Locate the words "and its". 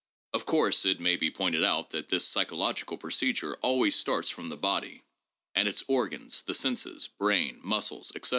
5.53-5.83